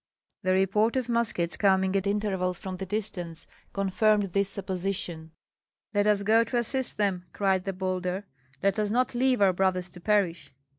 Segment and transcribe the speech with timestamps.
[0.41, 5.29] The report of muskets coming at intervals from the distance confirmed this supposition.
[5.93, 8.25] "Let us go to assist them!" cried the bolder;
[8.63, 10.55] "let us not leave our brothers to perish!"